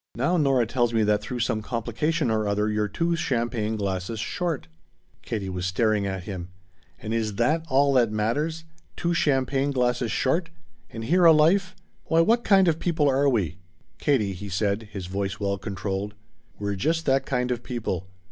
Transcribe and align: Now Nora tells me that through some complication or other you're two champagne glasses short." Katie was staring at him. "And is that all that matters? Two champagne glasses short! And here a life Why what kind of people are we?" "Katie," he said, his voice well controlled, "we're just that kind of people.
Now 0.15 0.35
Nora 0.35 0.65
tells 0.65 0.95
me 0.95 1.03
that 1.03 1.21
through 1.21 1.41
some 1.41 1.61
complication 1.61 2.31
or 2.31 2.47
other 2.47 2.71
you're 2.71 2.87
two 2.87 3.15
champagne 3.15 3.75
glasses 3.75 4.19
short." 4.19 4.67
Katie 5.21 5.47
was 5.47 5.67
staring 5.67 6.07
at 6.07 6.23
him. 6.23 6.49
"And 6.97 7.13
is 7.13 7.35
that 7.35 7.63
all 7.69 7.93
that 7.93 8.11
matters? 8.11 8.65
Two 8.97 9.13
champagne 9.13 9.69
glasses 9.69 10.11
short! 10.11 10.49
And 10.89 11.03
here 11.03 11.25
a 11.25 11.31
life 11.31 11.75
Why 12.05 12.21
what 12.21 12.43
kind 12.43 12.67
of 12.67 12.79
people 12.79 13.07
are 13.07 13.29
we?" 13.29 13.59
"Katie," 13.99 14.33
he 14.33 14.49
said, 14.49 14.89
his 14.91 15.05
voice 15.05 15.39
well 15.39 15.59
controlled, 15.59 16.15
"we're 16.57 16.73
just 16.73 17.05
that 17.05 17.27
kind 17.27 17.51
of 17.51 17.61
people. 17.61 18.09